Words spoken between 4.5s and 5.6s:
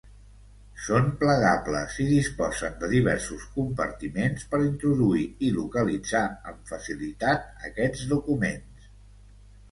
per introduir i